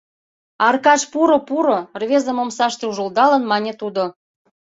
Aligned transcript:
—Аркаш, 0.67 1.01
пуро, 1.11 1.37
пуро!— 1.47 1.79
рвезым 2.01 2.37
омсаште 2.43 2.83
ужылдалын 2.89 3.43
мане 3.51 3.73
тудо. 3.81 4.03